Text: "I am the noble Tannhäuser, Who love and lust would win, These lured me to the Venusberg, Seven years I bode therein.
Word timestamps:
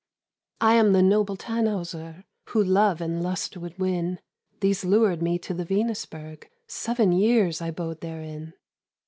"I 0.61 0.73
am 0.77 0.93
the 0.93 1.03
noble 1.03 1.37
Tannhäuser, 1.37 2.23
Who 2.45 2.63
love 2.63 3.01
and 3.01 3.21
lust 3.21 3.55
would 3.55 3.77
win, 3.77 4.17
These 4.59 4.83
lured 4.83 5.21
me 5.21 5.37
to 5.37 5.53
the 5.53 5.63
Venusberg, 5.63 6.49
Seven 6.65 7.11
years 7.11 7.61
I 7.61 7.69
bode 7.69 8.01
therein. 8.01 8.53